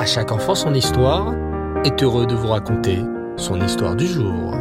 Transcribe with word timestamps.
À 0.00 0.06
chaque 0.06 0.32
enfant 0.32 0.54
son 0.54 0.72
histoire 0.72 1.34
est 1.84 2.02
heureux 2.02 2.24
de 2.24 2.34
vous 2.34 2.48
raconter 2.48 3.00
son 3.36 3.60
histoire 3.60 3.94
du 3.94 4.06
jour. 4.06 4.54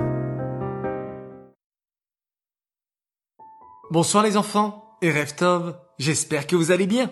Bonsoir 3.90 4.22
les 4.22 4.36
enfants 4.36 4.98
et 5.02 5.10
Reftov, 5.10 5.78
j'espère 5.98 6.46
que 6.46 6.58
vous 6.58 6.72
allez 6.72 6.88
bien. 6.88 7.10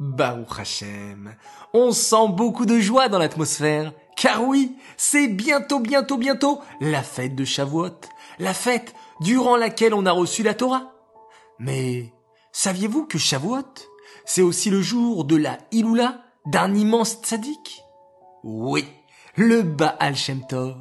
Baruch 0.00 0.58
Hashem, 0.58 1.36
on 1.72 1.92
sent 1.92 2.30
beaucoup 2.30 2.66
de 2.66 2.80
joie 2.80 3.08
dans 3.08 3.20
l'atmosphère, 3.20 3.92
car 4.16 4.42
oui, 4.42 4.76
c'est 4.96 5.28
bientôt, 5.28 5.78
bientôt, 5.78 6.16
bientôt 6.16 6.60
la 6.80 7.04
fête 7.04 7.36
de 7.36 7.44
Shavuot, 7.44 8.00
la 8.40 8.52
fête 8.52 8.96
durant 9.20 9.56
laquelle 9.56 9.94
on 9.94 10.06
a 10.06 10.10
reçu 10.10 10.42
la 10.42 10.54
Torah. 10.54 10.92
Mais 11.60 12.12
saviez-vous 12.50 13.06
que 13.06 13.16
Shavuot, 13.16 13.62
c'est 14.24 14.42
aussi 14.42 14.70
le 14.70 14.82
jour 14.82 15.24
de 15.24 15.36
la 15.36 15.56
Iloula 15.70 16.24
d'un 16.46 16.74
immense 16.74 17.18
tzaddik 17.22 17.82
Oui, 18.42 18.84
le 19.36 19.62
Baal 19.62 20.16
Shem 20.16 20.46
Tov. 20.46 20.76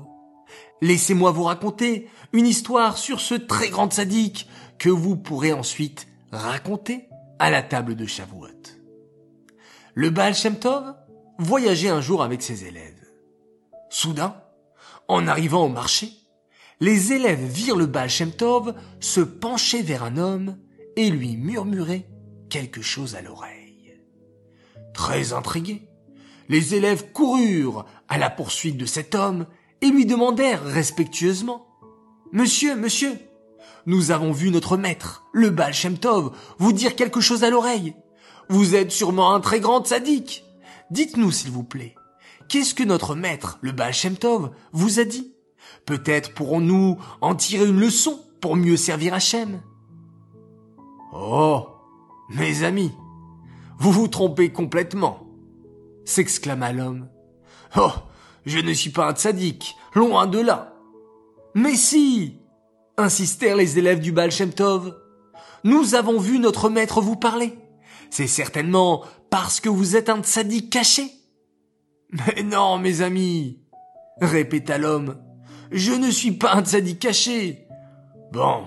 Laissez-moi 0.81 1.31
vous 1.31 1.43
raconter 1.43 2.09
une 2.31 2.47
histoire 2.47 2.97
sur 2.97 3.20
ce 3.20 3.35
très 3.35 3.69
grand 3.69 3.91
tzaddik 3.91 4.47
que 4.77 4.89
vous 4.89 5.17
pourrez 5.17 5.52
ensuite 5.52 6.07
raconter 6.31 7.09
à 7.39 7.49
la 7.49 7.61
table 7.61 7.95
de 7.95 8.05
Shavuot. 8.05 8.47
Le 9.93 10.09
Baal 10.09 10.33
Shem 10.33 10.57
Tov 10.57 10.95
voyageait 11.38 11.89
un 11.89 12.02
jour 12.02 12.23
avec 12.23 12.41
ses 12.41 12.66
élèves. 12.66 12.95
Soudain, 13.89 14.41
en 15.07 15.27
arrivant 15.27 15.66
au 15.66 15.69
marché, 15.69 16.11
les 16.80 17.11
élèves 17.11 17.44
virent 17.44 17.75
le 17.75 17.85
Baal 17.85 18.09
Shem 18.09 18.31
Tov 18.31 18.73
se 19.02 19.19
pencher 19.19 19.81
vers 19.81 20.03
un 20.03 20.17
homme 20.17 20.57
et 20.95 21.09
lui 21.09 21.35
murmurer 21.35 22.07
quelque 22.49 22.81
chose 22.81 23.16
à 23.16 23.21
l'oreille. 23.21 23.68
Très 24.93 25.34
intrigués, 25.34 25.88
les 26.49 26.75
élèves 26.75 27.11
coururent 27.11 27.85
à 28.07 28.17
la 28.17 28.30
poursuite 28.30 28.77
de 28.77 28.85
cet 28.85 29.16
homme 29.16 29.45
et 29.81 29.88
lui 29.88 30.05
demandèrent 30.05 30.63
respectueusement 30.63 31.66
Monsieur, 32.31 32.75
monsieur, 32.75 33.17
nous 33.86 34.11
avons 34.11 34.31
vu 34.31 34.52
notre 34.52 34.78
maître, 34.78 35.25
le 35.33 35.50
Baal 35.50 35.73
vous 36.59 36.73
dire 36.73 36.95
quelque 36.95 37.22
chose 37.22 37.44
à 37.44 37.50
l'oreille. 37.50 37.95
Vous 38.50 38.75
êtes 38.75 38.91
sûrement 38.91 39.33
un 39.33 39.39
très 39.39 39.59
grand 39.59 39.86
sadique. 39.86 40.44
Dites-nous, 40.91 41.31
s'il 41.31 41.52
vous 41.52 41.63
plaît, 41.63 41.95
qu'est-ce 42.50 42.75
que 42.75 42.83
notre 42.83 43.16
maître, 43.16 43.58
le 43.61 43.72
Baal 43.72 43.94
vous 44.73 45.00
a 45.00 45.03
dit? 45.06 45.33
Peut-être 45.85 46.33
pourrons-nous 46.33 46.97
en 47.22 47.35
tirer 47.35 47.66
une 47.67 47.80
leçon 47.80 48.19
pour 48.41 48.56
mieux 48.56 48.78
servir 48.78 49.13
Hachem. 49.13 49.61
Oh, 51.13 51.67
mes 52.30 52.63
amis, 52.63 52.91
vous 53.80 53.91
vous 53.91 54.08
trompez 54.09 54.52
complètement, 54.52 55.27
s'exclama 56.05 56.73
l'homme. 56.73 57.08
Oh, 57.77 57.91
je 58.45 58.59
ne 58.59 58.73
suis 58.73 58.89
pas 58.89 59.09
un 59.09 59.13
tzaddik, 59.13 59.75
loin 59.95 60.27
de 60.27 60.39
là. 60.39 60.73
Mais 61.55 61.75
si, 61.75 62.39
insistèrent 62.97 63.55
les 63.55 63.80
élèves 63.80 64.02
du 64.02 64.11
Baal. 64.11 64.31
Nous 65.63 65.95
avons 65.95 66.19
vu 66.19 66.39
notre 66.39 66.69
maître 66.69 67.02
vous 67.02 67.16
parler. 67.16 67.57
C'est 68.09 68.27
certainement 68.27 69.03
parce 69.30 69.59
que 69.59 69.69
vous 69.69 69.95
êtes 69.95 70.09
un 70.09 70.22
tzaddik 70.22 70.69
caché. 70.69 71.11
Mais 72.11 72.44
non, 72.44 72.80
mes 72.80 73.02
amis, 73.02 73.59
répéta 74.19 74.77
l'homme. 74.77 75.17
Je 75.72 75.94
ne 75.94 76.09
suis 76.09 76.31
pas 76.31 76.55
un 76.55 76.63
tzaddik 76.63 77.00
caché. 77.00 77.67
Bon, 78.33 78.63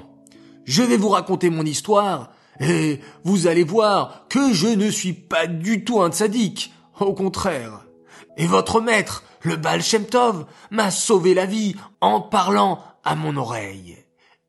je 0.65 0.83
vais 0.83 0.97
vous 0.97 1.09
raconter 1.09 1.51
mon 1.51 1.65
histoire 1.65 2.33
et 2.63 3.01
vous 3.25 3.49
allez 3.49 3.65
voir 3.65 4.27
que 4.29 4.53
je 4.53 4.69
ne 4.69 4.89
suis 4.89 5.13
pas 5.13 5.49
du 5.49 5.85
tout 5.85 6.01
un 6.01 6.11
tzaddik. 6.11 6.73
Au 7.01 7.13
contraire. 7.13 7.85
Et 8.37 8.47
votre 8.47 8.81
maître, 8.81 9.25
le 9.43 9.57
Baal 9.57 9.83
Shem 9.83 10.07
m'a 10.71 10.91
sauvé 10.93 11.35
la 11.35 11.47
vie 11.47 11.75
en 12.01 12.21
parlant 12.21 12.83
à 13.03 13.17
mon 13.17 13.37
oreille. 13.37 13.99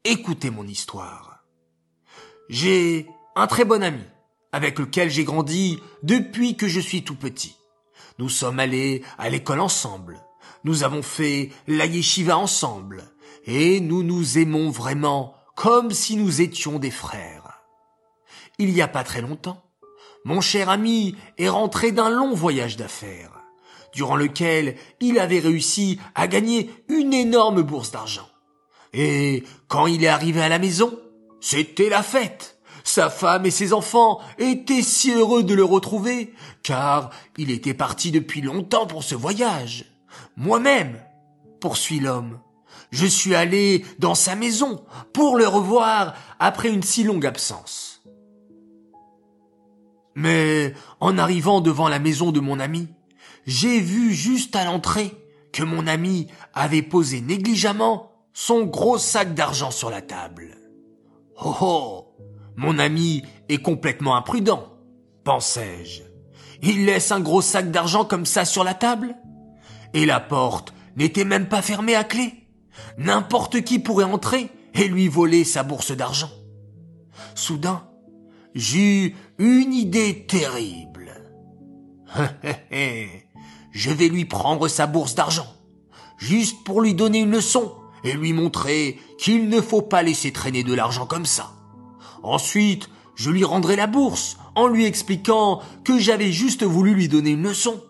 Écoutez 0.04 0.52
mon 0.52 0.68
histoire. 0.68 1.44
J'ai 2.50 3.08
un 3.36 3.48
très 3.48 3.66
bon 3.66 3.82
ami 3.82 4.04
avec 4.52 4.78
lequel 4.78 5.10
j'ai 5.10 5.24
grandi 5.24 5.80
depuis 6.04 6.56
que 6.56 6.68
je 6.68 6.80
suis 6.80 7.04
tout 7.04 7.16
petit. 7.16 7.56
Nous 8.20 8.30
sommes 8.30 8.60
allés 8.60 9.02
à 9.18 9.30
l'école 9.30 9.60
ensemble. 9.60 10.20
Nous 10.64 10.84
avons 10.84 11.02
fait 11.02 11.50
la 11.68 11.88
yeshiva 11.88 12.38
ensemble. 12.38 13.04
Et 13.46 13.80
nous 13.80 14.04
nous 14.04 14.38
aimons 14.38 14.70
vraiment 14.70 15.34
comme 15.56 15.90
si 15.92 16.16
nous 16.16 16.42
étions 16.42 16.78
des 16.78 16.92
frères. 16.92 17.43
Il 18.64 18.70
y 18.70 18.82
a 18.82 18.88
pas 18.88 19.04
très 19.04 19.20
longtemps, 19.20 19.62
mon 20.24 20.40
cher 20.40 20.70
ami 20.70 21.18
est 21.38 21.50
rentré 21.50 21.92
d'un 21.92 22.10
long 22.10 22.34
voyage 22.34 22.78
d'affaires, 22.78 23.42
durant 23.94 24.16
lequel 24.16 24.78
il 25.02 25.20
avait 25.20 25.42
réussi 25.42 26.00
à 26.16 26.30
gagner 26.30 26.70
une 26.88 27.14
énorme 27.14 27.62
bourse 27.62 27.92
d'argent. 27.92 28.30
Et 28.94 29.44
quand 29.68 29.86
il 29.86 30.02
est 30.06 30.08
arrivé 30.08 30.42
à 30.42 30.48
la 30.48 30.60
maison, 30.60 30.98
c'était 31.42 31.90
la 31.90 32.04
fête. 32.04 32.58
Sa 32.86 33.10
femme 33.10 33.46
et 33.46 33.52
ses 33.52 33.74
enfants 33.74 34.22
étaient 34.38 34.82
si 34.82 35.12
heureux 35.12 35.44
de 35.44 35.56
le 35.56 35.66
retrouver, 35.66 36.34
car 36.64 37.10
il 37.38 37.52
était 37.52 37.74
parti 37.74 38.12
depuis 38.12 38.40
longtemps 38.40 38.88
pour 38.88 39.04
ce 39.04 39.16
voyage. 39.16 39.94
Moi-même, 40.38 41.04
poursuit 41.60 42.00
l'homme, 42.00 42.40
je 42.92 43.08
suis 43.08 43.36
allé 43.36 43.84
dans 44.00 44.16
sa 44.16 44.38
maison 44.38 44.86
pour 45.12 45.36
le 45.36 45.50
revoir 45.50 46.14
après 46.40 46.70
une 46.70 46.82
si 46.82 47.04
longue 47.04 47.26
absence. 47.26 48.03
Mais 50.16 50.74
en 51.00 51.18
arrivant 51.18 51.62
devant 51.62 51.90
la 51.90 52.00
maison 52.00 52.32
de 52.32 52.40
mon 52.40 52.60
ami, 52.60 52.88
j'ai 53.46 53.80
vu 53.80 54.14
juste 54.14 54.56
à 54.56 54.66
l'entrée 54.66 55.12
que 55.52 55.64
mon 55.64 55.88
ami 55.88 56.28
avait 56.54 56.82
posé 56.82 57.22
négligemment 57.22 58.12
son 58.34 58.66
gros 58.66 58.98
sac 58.98 59.34
d'argent 59.34 59.72
sur 59.72 59.90
la 59.90 60.02
table. 60.02 60.58
Oh 61.44 61.56
oh, 61.62 62.16
mon 62.56 62.80
ami 62.80 63.24
est 63.50 63.62
complètement 63.62 64.16
imprudent, 64.16 64.74
pensai-je. 65.24 66.04
Il 66.62 66.86
laisse 66.86 67.12
un 67.12 67.20
gros 67.20 67.42
sac 67.42 67.72
d'argent 67.72 68.06
comme 68.06 68.26
ça 68.26 68.46
sur 68.46 68.64
la 68.64 68.74
table 68.74 69.16
Et 69.94 70.06
la 70.06 70.20
porte 70.20 70.74
n'était 70.96 71.26
même 71.26 71.50
pas 71.50 71.62
fermée 71.62 71.96
à 71.96 72.04
clé. 72.04 72.48
N'importe 72.98 73.62
qui 73.62 73.80
pourrait 73.80 74.06
entrer 74.06 74.50
et 74.74 74.88
lui 74.88 75.08
voler 75.08 75.44
sa 75.44 75.64
bourse 75.64 75.92
d'argent. 75.92 76.32
Soudain, 77.36 77.86
j'eus 78.56 79.16
une 79.44 79.74
idée 79.74 80.26
terrible. 80.26 81.12
Je 83.72 83.92
vais 83.92 84.08
lui 84.08 84.26
prendre 84.26 84.68
sa 84.68 84.88
bourse 84.88 85.16
d'argent, 85.16 85.48
juste 86.18 86.64
pour 86.64 86.82
lui 86.82 86.94
donner 86.94 87.20
une 87.20 87.32
leçon 87.32 87.74
et 88.04 88.14
lui 88.14 88.32
montrer 88.32 89.00
qu'il 89.18 89.50
ne 89.50 89.60
faut 89.60 89.82
pas 89.82 90.04
laisser 90.04 90.32
traîner 90.32 90.64
de 90.64 90.74
l'argent 90.74 91.06
comme 91.06 91.26
ça. 91.26 91.52
Ensuite, 92.22 92.90
je 93.16 93.32
lui 93.32 93.44
rendrai 93.44 93.76
la 93.76 93.88
bourse 93.88 94.38
en 94.56 94.68
lui 94.68 94.86
expliquant 94.86 95.62
que 95.84 96.00
j'avais 96.00 96.32
juste 96.32 96.64
voulu 96.64 96.94
lui 96.94 97.10
donner 97.10 97.32
une 97.32 97.44
leçon. 97.44 97.84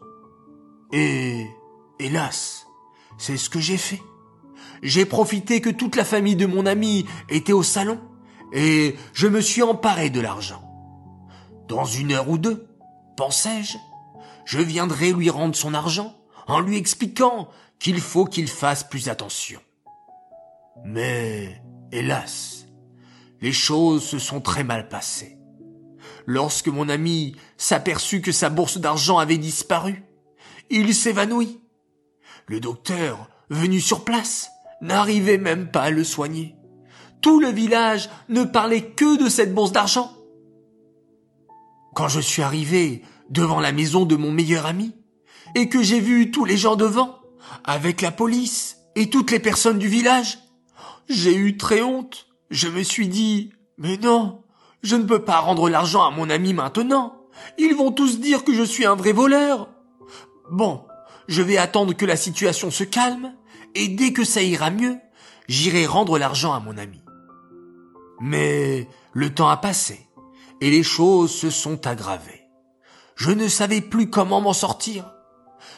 Et, 0.91 1.45
hélas, 1.99 2.65
c'est 3.17 3.37
ce 3.37 3.49
que 3.49 3.59
j'ai 3.59 3.77
fait. 3.77 4.01
J'ai 4.81 5.05
profité 5.05 5.61
que 5.61 5.69
toute 5.69 5.95
la 5.95 6.03
famille 6.03 6.35
de 6.35 6.45
mon 6.45 6.65
ami 6.65 7.05
était 7.29 7.53
au 7.53 7.63
salon 7.63 7.99
et 8.53 8.95
je 9.13 9.27
me 9.27 9.39
suis 9.39 9.61
emparé 9.61 10.09
de 10.09 10.19
l'argent. 10.19 10.72
Dans 11.73 11.85
une 11.85 12.11
heure 12.11 12.29
ou 12.29 12.37
deux, 12.37 12.67
pensais-je, 13.17 13.79
je 14.45 14.59
viendrai 14.59 15.11
lui 15.11 15.31
rendre 15.31 15.55
son 15.55 15.73
argent 15.73 16.15
en 16.45 16.59
lui 16.59 16.77
expliquant 16.77 17.49
qu'il 17.79 17.99
faut 17.99 18.25
qu'il 18.25 18.47
fasse 18.47 18.83
plus 18.83 19.09
attention. 19.09 19.59
Mais, 20.85 21.63
hélas, 21.91 22.67
les 23.41 23.53
choses 23.53 24.03
se 24.03 24.19
sont 24.19 24.39
très 24.39 24.63
mal 24.63 24.87
passées. 24.87 25.39
Lorsque 26.27 26.67
mon 26.67 26.89
ami 26.89 27.37
s'aperçut 27.57 28.21
que 28.21 28.31
sa 28.31 28.51
bourse 28.51 28.77
d'argent 28.77 29.17
avait 29.17 29.39
disparu, 29.39 30.03
il 30.69 30.93
s'évanouit. 30.93 31.59
Le 32.45 32.59
docteur, 32.59 33.29
venu 33.49 33.81
sur 33.81 34.03
place, 34.03 34.51
n'arrivait 34.79 35.39
même 35.39 35.71
pas 35.71 35.85
à 35.85 35.89
le 35.89 36.03
soigner. 36.03 36.55
Tout 37.21 37.39
le 37.39 37.49
village 37.49 38.11
ne 38.29 38.43
parlait 38.43 38.91
que 38.91 39.17
de 39.17 39.27
cette 39.27 39.55
bourse 39.55 39.71
d'argent. 39.71 40.15
Quand 41.93 42.07
je 42.07 42.19
suis 42.19 42.41
arrivé 42.41 43.03
devant 43.29 43.59
la 43.59 43.71
maison 43.71 44.05
de 44.05 44.15
mon 44.15 44.31
meilleur 44.31 44.65
ami, 44.65 44.93
et 45.55 45.69
que 45.69 45.83
j'ai 45.83 45.99
vu 45.99 46.31
tous 46.31 46.45
les 46.45 46.57
gens 46.57 46.75
devant, 46.75 47.19
avec 47.63 48.01
la 48.01 48.11
police 48.11 48.77
et 48.95 49.09
toutes 49.09 49.31
les 49.31 49.39
personnes 49.39 49.79
du 49.79 49.87
village, 49.87 50.39
j'ai 51.09 51.35
eu 51.35 51.57
très 51.57 51.81
honte. 51.81 52.27
Je 52.49 52.67
me 52.67 52.83
suis 52.83 53.07
dit, 53.07 53.51
mais 53.77 53.97
non, 53.97 54.43
je 54.81 54.95
ne 54.95 55.03
peux 55.03 55.23
pas 55.23 55.39
rendre 55.39 55.69
l'argent 55.69 56.03
à 56.03 56.11
mon 56.11 56.29
ami 56.29 56.53
maintenant. 56.53 57.21
Ils 57.57 57.75
vont 57.75 57.91
tous 57.91 58.19
dire 58.19 58.43
que 58.43 58.53
je 58.53 58.63
suis 58.63 58.85
un 58.85 58.95
vrai 58.95 59.11
voleur. 59.11 59.69
Bon, 60.51 60.85
je 61.27 61.41
vais 61.41 61.57
attendre 61.57 61.93
que 61.93 62.05
la 62.05 62.17
situation 62.17 62.71
se 62.71 62.83
calme, 62.83 63.33
et 63.75 63.87
dès 63.87 64.13
que 64.13 64.23
ça 64.23 64.41
ira 64.41 64.69
mieux, 64.69 64.97
j'irai 65.47 65.85
rendre 65.85 66.17
l'argent 66.17 66.53
à 66.53 66.59
mon 66.59 66.77
ami. 66.77 67.01
Mais 68.19 68.87
le 69.13 69.33
temps 69.33 69.49
a 69.49 69.57
passé, 69.57 70.07
et 70.63 70.69
les 70.69 70.81
choses 70.81 71.35
se 71.35 71.49
sont 71.49 71.87
aggravées. 71.87 72.47
Je 73.17 73.31
ne 73.31 73.49
savais 73.49 73.81
plus 73.81 74.09
comment 74.09 74.39
m'en 74.39 74.53
sortir. 74.53 75.13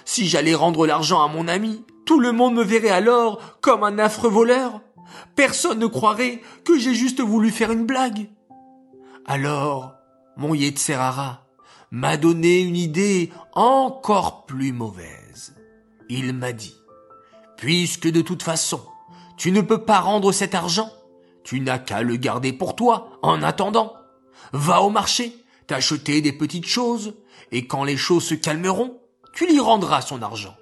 Si 0.06 0.28
j'allais 0.28 0.54
rendre 0.54 0.86
l'argent 0.86 1.24
à 1.24 1.28
mon 1.28 1.48
ami, 1.48 1.84
tout 2.06 2.20
le 2.20 2.32
monde 2.32 2.54
me 2.54 2.64
verrait 2.64 2.90
alors 2.90 3.42
comme 3.62 3.84
un 3.84 3.98
affreux 3.98 4.30
voleur. 4.30 4.82
Personne 5.36 5.80
ne 5.80 5.88
croirait 5.88 6.40
que 6.66 6.78
j'ai 6.78 6.94
juste 6.94 7.20
voulu 7.20 7.50
faire 7.50 7.72
une 7.72 7.88
blague. 7.88 8.30
Alors, 9.26 9.96
mon 10.38 10.54
Yetserara 10.54 11.48
m'a 11.90 12.16
donné 12.16 12.60
une 12.60 12.76
idée 12.76 13.32
encore 13.54 14.46
plus 14.46 14.72
mauvaise. 14.72 15.56
Il 16.10 16.32
m'a 16.34 16.52
dit, 16.52 16.76
puisque 17.58 18.12
de 18.12 18.22
toute 18.22 18.44
façon, 18.44 18.82
tu 19.36 19.52
ne 19.52 19.62
peux 19.62 19.84
pas 19.84 20.00
rendre 20.00 20.32
cet 20.32 20.54
argent, 20.54 20.92
tu 21.44 21.60
n'as 21.60 21.80
qu'à 21.80 22.04
le 22.04 22.18
garder 22.18 22.54
pour 22.54 22.76
toi 22.76 23.18
en 23.24 23.42
attendant. 23.42 24.05
Va 24.54 24.82
au 24.82 24.90
marché, 24.90 25.36
t'acheter 25.68 26.22
des 26.22 26.34
petites 26.34 26.68
choses, 26.68 27.16
et 27.52 27.68
quand 27.68 27.84
les 27.84 27.98
choses 27.98 28.26
se 28.26 28.36
calmeront, 28.36 29.00
tu 29.34 29.48
lui 29.48 29.60
rendras 29.60 30.02
son 30.02 30.22
argent. 30.22 30.56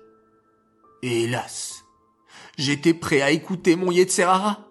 Hélas, 1.02 1.84
j'étais 2.58 2.94
prêt 2.94 3.22
à 3.22 3.32
écouter 3.32 3.76
mon 3.76 3.92
Yetserara. 3.92 4.68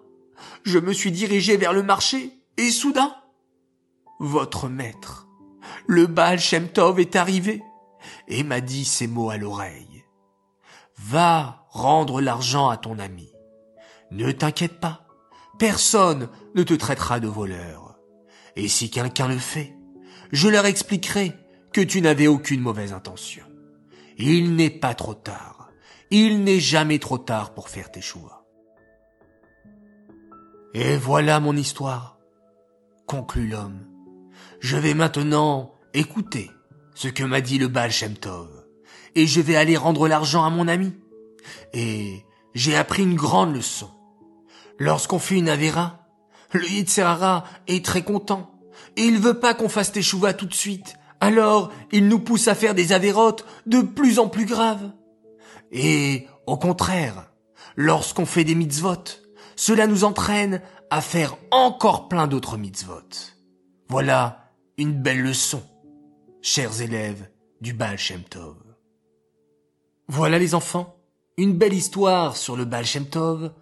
Je 0.63 0.79
me 0.79 0.93
suis 0.93 1.11
dirigé 1.11 1.57
vers 1.57 1.73
le 1.73 1.83
marché, 1.83 2.31
et 2.57 2.71
soudain, 2.71 3.15
votre 4.19 4.67
maître, 4.69 5.27
le 5.87 6.07
Baal 6.07 6.39
Shem 6.39 6.69
Tov 6.69 6.99
est 6.99 7.15
arrivé, 7.15 7.61
et 8.27 8.43
m'a 8.43 8.61
dit 8.61 8.85
ces 8.85 9.07
mots 9.07 9.29
à 9.29 9.37
l'oreille. 9.37 10.03
Va 10.97 11.65
rendre 11.69 12.21
l'argent 12.21 12.69
à 12.69 12.77
ton 12.77 12.99
ami. 12.99 13.31
Ne 14.11 14.31
t'inquiète 14.31 14.79
pas, 14.79 15.07
personne 15.57 16.29
ne 16.55 16.63
te 16.63 16.73
traitera 16.73 17.19
de 17.19 17.27
voleur. 17.27 17.82
Et 18.55 18.67
si 18.67 18.89
quelqu'un 18.89 19.27
le 19.27 19.37
fait, 19.37 19.75
je 20.31 20.47
leur 20.47 20.65
expliquerai 20.65 21.33
que 21.71 21.81
tu 21.81 22.01
n'avais 22.01 22.27
aucune 22.27 22.61
mauvaise 22.61 22.93
intention. 22.93 23.43
Il 24.17 24.55
n'est 24.55 24.69
pas 24.69 24.93
trop 24.93 25.15
tard. 25.15 25.69
Il 26.11 26.43
n'est 26.43 26.59
jamais 26.59 26.99
trop 26.99 27.17
tard 27.17 27.53
pour 27.53 27.69
faire 27.69 27.91
tes 27.91 28.01
choix. 28.01 28.45
Et 30.75 30.97
voilà 30.97 31.39
mon 31.39 31.55
histoire, 31.55 32.17
conclut 33.05 33.47
l'homme. 33.47 33.87
Je 34.59 34.77
vais 34.77 34.93
maintenant 34.93 35.73
écouter 35.93 36.49
ce 36.95 37.07
que 37.07 37.23
m'a 37.23 37.41
dit 37.41 37.57
le 37.57 37.67
Baal 37.67 37.91
Shem 37.91 38.15
Tov, 38.15 38.49
et 39.15 39.27
je 39.27 39.41
vais 39.41 39.55
aller 39.55 39.77
rendre 39.77 40.07
l'argent 40.07 40.43
à 40.43 40.49
mon 40.49 40.67
ami. 40.67 40.93
Et 41.73 42.23
j'ai 42.55 42.75
appris 42.75 43.03
une 43.03 43.15
grande 43.15 43.53
leçon. 43.55 43.89
Lorsqu'on 44.79 45.19
fait 45.19 45.37
une 45.37 45.49
avéra, 45.49 46.02
le 46.53 46.67
Yitzhara 46.67 47.45
est 47.67 47.83
très 47.83 48.03
content, 48.03 48.51
et 48.95 49.03
il 49.03 49.19
veut 49.19 49.39
pas 49.39 49.53
qu'on 49.53 49.69
fasse 49.69 49.91
teshuva 49.91 50.33
tout 50.33 50.45
de 50.45 50.53
suite, 50.53 50.95
alors 51.19 51.71
il 51.91 52.07
nous 52.07 52.19
pousse 52.19 52.47
à 52.47 52.55
faire 52.55 52.75
des 52.75 52.91
avérotes 52.91 53.45
de 53.65 53.81
plus 53.81 54.19
en 54.19 54.27
plus 54.27 54.45
graves. 54.45 54.91
Et 55.71 56.27
au 56.45 56.57
contraire, 56.57 57.31
lorsqu'on 57.75 58.25
fait 58.25 58.43
des 58.43 58.55
mitzvot, 58.55 59.03
cela 59.55 59.87
nous 59.87 60.03
entraîne 60.03 60.61
à 60.89 61.01
faire 61.01 61.37
encore 61.51 62.07
plein 62.07 62.27
d'autres 62.27 62.57
mitzvot. 62.57 63.31
Voilà 63.89 64.51
une 64.77 64.93
belle 64.93 65.21
leçon, 65.21 65.63
chers 66.41 66.81
élèves 66.81 67.29
du 67.61 67.73
Baal 67.73 67.97
Shem 67.97 68.21
Tov. 68.23 68.57
Voilà 70.07 70.37
les 70.37 70.53
enfants, 70.53 70.97
une 71.37 71.53
belle 71.53 71.73
histoire 71.73 72.35
sur 72.37 72.55
le 72.55 72.65
Baal 72.65 72.85
Shem 72.85 73.05
Tov, 73.05 73.53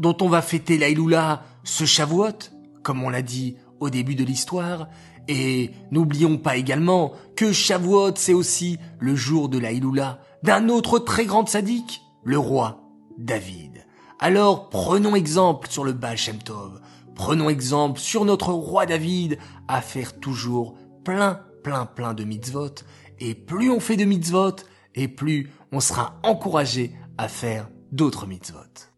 dont 0.00 0.16
on 0.22 0.28
va 0.28 0.42
fêter 0.42 0.78
l'Aïloula 0.78 1.44
ce 1.62 1.84
Shavuot, 1.84 2.50
comme 2.82 3.04
on 3.04 3.10
l'a 3.10 3.22
dit 3.22 3.56
au 3.78 3.90
début 3.90 4.14
de 4.14 4.24
l'histoire, 4.24 4.88
et 5.28 5.70
n'oublions 5.90 6.38
pas 6.38 6.56
également 6.56 7.12
que 7.36 7.52
Shavuot 7.52 8.16
c'est 8.16 8.32
aussi 8.32 8.78
le 8.98 9.14
jour 9.14 9.48
de 9.50 9.58
l'Aïloula 9.58 10.20
d'un 10.42 10.70
autre 10.70 10.98
très 10.98 11.26
grand 11.26 11.46
sadique, 11.46 12.02
le 12.24 12.38
roi 12.38 12.82
David. 13.18 13.84
Alors 14.18 14.70
prenons 14.70 15.14
exemple 15.14 15.68
sur 15.68 15.84
le 15.84 15.92
Baal 15.92 16.16
Shem 16.16 16.38
Tov, 16.38 16.80
prenons 17.14 17.50
exemple 17.50 18.00
sur 18.00 18.24
notre 18.24 18.52
roi 18.52 18.86
David 18.86 19.38
à 19.68 19.82
faire 19.82 20.18
toujours 20.18 20.76
plein, 21.04 21.40
plein, 21.62 21.84
plein 21.84 22.14
de 22.14 22.24
mitzvot, 22.24 22.74
et 23.18 23.34
plus 23.34 23.70
on 23.70 23.80
fait 23.80 23.96
de 23.96 24.06
mitzvot, 24.06 24.56
et 24.94 25.08
plus 25.08 25.50
on 25.72 25.80
sera 25.80 26.18
encouragé 26.22 26.92
à 27.18 27.28
faire 27.28 27.68
d'autres 27.92 28.26
mitzvot. 28.26 28.89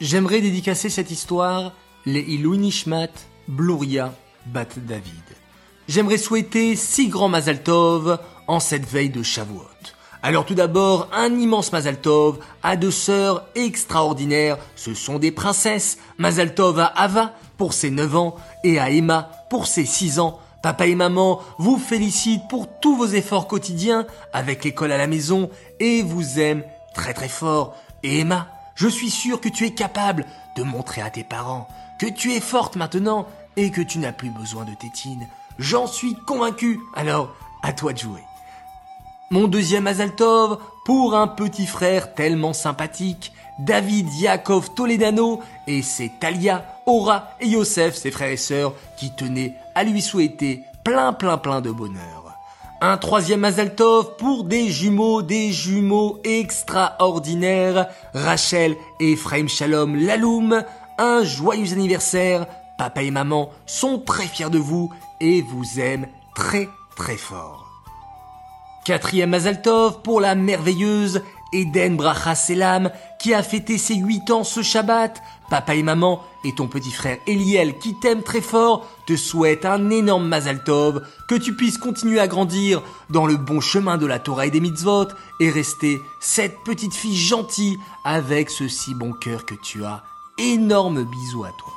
J'aimerais 0.00 0.40
dédicacer 0.40 0.90
cette 0.90 1.10
histoire 1.10 1.72
les 2.06 2.20
Ilou 2.20 2.54
Nishmat 2.54 3.08
Bluria 3.48 4.14
Bat 4.46 4.68
David. 4.76 5.24
J'aimerais 5.88 6.18
souhaiter 6.18 6.76
six 6.76 7.08
grands 7.08 7.28
Mazal 7.28 7.64
Tov 7.64 8.20
en 8.46 8.60
cette 8.60 8.88
veille 8.88 9.10
de 9.10 9.24
Shavuot. 9.24 9.64
Alors 10.22 10.46
tout 10.46 10.54
d'abord, 10.54 11.08
un 11.12 11.36
immense 11.36 11.72
Mazal 11.72 12.00
Tov 12.00 12.38
à 12.62 12.76
deux 12.76 12.92
sœurs 12.92 13.44
extraordinaires. 13.56 14.58
Ce 14.76 14.94
sont 14.94 15.18
des 15.18 15.32
princesses. 15.32 15.98
Mazal 16.16 16.54
Tov 16.54 16.78
à 16.78 16.86
Ava 16.86 17.34
pour 17.56 17.72
ses 17.72 17.90
9 17.90 18.16
ans 18.16 18.36
et 18.62 18.78
à 18.78 18.90
Emma 18.90 19.30
pour 19.50 19.66
ses 19.66 19.84
6 19.84 20.20
ans. 20.20 20.38
Papa 20.62 20.86
et 20.86 20.94
maman 20.94 21.40
vous 21.58 21.76
félicitent 21.76 22.46
pour 22.48 22.68
tous 22.80 22.94
vos 22.94 23.06
efforts 23.06 23.48
quotidiens 23.48 24.06
avec 24.32 24.62
l'école 24.62 24.92
à 24.92 24.98
la 24.98 25.08
maison 25.08 25.50
et 25.80 26.02
vous 26.02 26.38
aiment 26.38 26.62
très 26.94 27.14
très 27.14 27.28
fort. 27.28 27.74
Et 28.04 28.20
Emma, 28.20 28.48
je 28.78 28.86
suis 28.86 29.10
sûr 29.10 29.40
que 29.40 29.48
tu 29.48 29.66
es 29.66 29.74
capable 29.74 30.24
de 30.54 30.62
montrer 30.62 31.02
à 31.02 31.10
tes 31.10 31.24
parents 31.24 31.68
que 31.98 32.06
tu 32.06 32.32
es 32.34 32.40
forte 32.40 32.76
maintenant 32.76 33.26
et 33.56 33.72
que 33.72 33.80
tu 33.80 33.98
n'as 33.98 34.12
plus 34.12 34.30
besoin 34.30 34.64
de 34.64 34.72
tétine. 34.72 35.26
J'en 35.58 35.88
suis 35.88 36.14
convaincu. 36.14 36.78
Alors, 36.94 37.34
à 37.64 37.72
toi 37.72 37.92
de 37.92 37.98
jouer. 37.98 38.22
Mon 39.32 39.48
deuxième 39.48 39.88
Azaltov 39.88 40.60
pour 40.84 41.16
un 41.16 41.26
petit 41.26 41.66
frère 41.66 42.14
tellement 42.14 42.52
sympathique, 42.52 43.32
David 43.58 44.14
Yakov 44.14 44.72
Toledano, 44.74 45.40
et 45.66 45.82
c'est 45.82 46.12
Talia, 46.20 46.64
Aura 46.86 47.32
et 47.40 47.48
Yosef, 47.48 47.96
ses 47.96 48.12
frères 48.12 48.30
et 48.30 48.36
sœurs, 48.36 48.74
qui 48.96 49.10
tenaient 49.10 49.56
à 49.74 49.82
lui 49.82 50.00
souhaiter 50.00 50.62
plein 50.84 51.12
plein 51.12 51.36
plein 51.36 51.60
de 51.60 51.72
bonheur. 51.72 52.17
Un 52.80 52.96
troisième 52.96 53.44
Azaltov 53.44 54.14
pour 54.18 54.44
des 54.44 54.68
jumeaux, 54.68 55.20
des 55.20 55.50
jumeaux 55.50 56.20
extraordinaires, 56.22 57.88
Rachel 58.14 58.76
et 59.00 59.12
Ephraim 59.14 59.48
Shalom 59.48 59.96
Laloum, 59.96 60.62
un 60.96 61.24
joyeux 61.24 61.72
anniversaire, 61.72 62.46
papa 62.76 63.02
et 63.02 63.10
maman 63.10 63.50
sont 63.66 63.98
très 63.98 64.28
fiers 64.28 64.50
de 64.50 64.58
vous 64.58 64.92
et 65.20 65.42
vous 65.42 65.80
aiment 65.80 66.06
très 66.36 66.68
très 66.96 67.16
fort. 67.16 67.66
Quatrième 68.84 69.30
Mazaltov 69.30 70.02
pour 70.02 70.20
la 70.20 70.36
merveilleuse 70.36 71.22
Eden 71.52 71.96
Bracha 71.96 72.36
Selam 72.36 72.90
qui 73.18 73.34
a 73.34 73.42
fêté 73.42 73.76
ses 73.76 73.96
8 73.96 74.30
ans 74.30 74.44
ce 74.44 74.62
Shabbat. 74.62 75.20
Papa 75.48 75.74
et 75.74 75.82
maman 75.82 76.24
et 76.44 76.54
ton 76.54 76.66
petit 76.66 76.90
frère 76.90 77.18
Eliel 77.26 77.78
qui 77.78 77.94
t'aime 77.94 78.22
très 78.22 78.42
fort 78.42 78.86
te 79.06 79.16
souhaitent 79.16 79.64
un 79.64 79.88
énorme 79.90 80.28
Mazaltov, 80.28 81.02
que 81.26 81.34
tu 81.34 81.54
puisses 81.54 81.78
continuer 81.78 82.20
à 82.20 82.28
grandir 82.28 82.82
dans 83.08 83.26
le 83.26 83.36
bon 83.36 83.60
chemin 83.60 83.96
de 83.96 84.06
la 84.06 84.18
Torah 84.18 84.46
et 84.46 84.50
des 84.50 84.60
mitzvot 84.60 85.08
et 85.40 85.50
rester 85.50 86.02
cette 86.20 86.62
petite 86.64 86.94
fille 86.94 87.16
gentille 87.16 87.78
avec 88.04 88.50
ce 88.50 88.68
si 88.68 88.94
bon 88.94 89.12
cœur 89.12 89.46
que 89.46 89.54
tu 89.54 89.84
as. 89.84 90.02
Énorme 90.36 91.04
bisous 91.04 91.44
à 91.44 91.50
toi. 91.58 91.72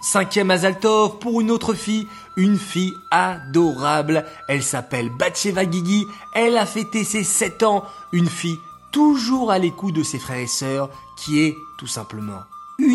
Cinquième 0.00 0.50
Azaltov 0.50 1.18
pour 1.18 1.40
une 1.40 1.50
autre 1.50 1.74
fille, 1.74 2.06
une 2.36 2.56
fille 2.56 2.94
adorable. 3.10 4.24
Elle 4.48 4.62
s'appelle 4.62 5.10
Batsheva 5.10 5.70
Gigi, 5.70 6.06
elle 6.34 6.56
a 6.56 6.64
fêté 6.64 7.04
ses 7.04 7.24
7 7.24 7.64
ans, 7.64 7.84
une 8.12 8.28
fille 8.28 8.58
toujours 8.92 9.50
à 9.50 9.58
l'écoute 9.58 9.94
de 9.94 10.02
ses 10.02 10.18
frères 10.18 10.38
et 10.38 10.46
sœurs, 10.46 10.88
qui 11.16 11.40
est 11.42 11.54
tout 11.78 11.86
simplement 11.86 12.40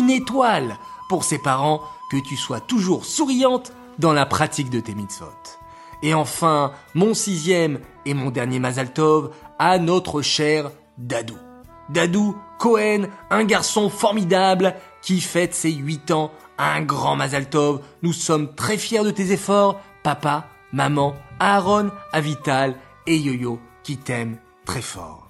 étoile 0.08 0.76
pour 1.08 1.24
ses 1.24 1.38
parents, 1.38 1.82
que 2.10 2.16
tu 2.16 2.36
sois 2.36 2.60
toujours 2.60 3.04
souriante 3.04 3.72
dans 3.98 4.12
la 4.12 4.26
pratique 4.26 4.70
de 4.70 4.80
tes 4.80 4.94
mitzvot. 4.94 5.26
Et 6.02 6.14
enfin, 6.14 6.72
mon 6.94 7.14
sixième 7.14 7.80
et 8.04 8.14
mon 8.14 8.30
dernier 8.30 8.58
Mazaltov 8.58 9.30
à 9.58 9.78
notre 9.78 10.22
cher 10.22 10.70
Dadou. 10.98 11.38
Dadou 11.88 12.36
Cohen, 12.58 13.08
un 13.30 13.44
garçon 13.44 13.88
formidable 13.88 14.74
qui 15.02 15.20
fête 15.20 15.54
ses 15.54 15.72
8 15.72 16.10
ans 16.10 16.32
un 16.58 16.82
grand 16.82 17.16
Mazal 17.16 17.48
Tov. 17.48 17.80
Nous 18.02 18.12
sommes 18.12 18.54
très 18.54 18.78
fiers 18.78 19.04
de 19.04 19.10
tes 19.10 19.32
efforts, 19.32 19.80
papa, 20.02 20.46
maman, 20.72 21.14
Aaron, 21.38 21.90
Avital 22.12 22.76
et 23.06 23.16
Yo-Yo 23.16 23.60
qui 23.82 23.98
t'aiment 23.98 24.38
très 24.64 24.82
fort. 24.82 25.28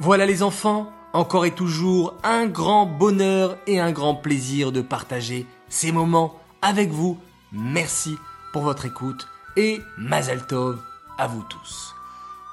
Voilà 0.00 0.26
les 0.26 0.42
enfants, 0.42 0.90
encore 1.18 1.46
et 1.46 1.50
toujours 1.50 2.14
un 2.22 2.46
grand 2.46 2.86
bonheur 2.86 3.56
et 3.66 3.80
un 3.80 3.90
grand 3.90 4.14
plaisir 4.14 4.70
de 4.70 4.80
partager 4.80 5.46
ces 5.68 5.90
moments 5.90 6.38
avec 6.62 6.90
vous. 6.90 7.18
Merci 7.52 8.16
pour 8.52 8.62
votre 8.62 8.86
écoute 8.86 9.26
et 9.56 9.80
Mazal 9.98 10.46
Tov 10.46 10.78
à 11.18 11.26
vous 11.26 11.42
tous. 11.42 11.96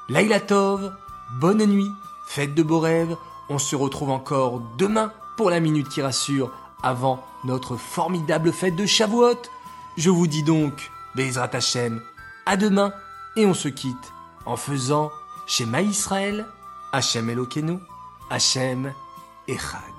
Laila 0.10 0.40
Tov, 0.40 0.92
bonne 1.40 1.64
nuit, 1.64 1.92
faites 2.28 2.56
de 2.56 2.64
beaux 2.64 2.80
rêves. 2.80 3.16
On 3.50 3.60
se 3.60 3.76
retrouve 3.76 4.10
encore 4.10 4.62
demain 4.80 5.12
pour 5.38 5.52
la 5.52 5.60
minute 5.60 5.90
qui 5.90 6.02
rassure 6.02 6.52
avant 6.82 7.24
notre 7.44 7.78
formidable 7.78 8.52
fête 8.52 8.76
de 8.76 8.88
Shavuot. 8.88 9.44
Je 9.96 10.10
vous 10.10 10.26
dis 10.26 10.44
donc, 10.44 10.92
Bezrat 11.14 11.52
Hashem, 11.54 12.02
à 12.48 12.58
demain 12.58 12.92
et 13.36 13.46
on 13.46 13.54
se 13.54 13.68
quitte 13.68 14.12
en 14.48 14.58
faisant 14.58 15.12
Shema 15.46 15.84
Israël, 15.84 16.48
Hachem 16.92 17.30
Elokeinu, 17.30 17.80
Hachem 18.30 18.94
Echad. 19.48 19.95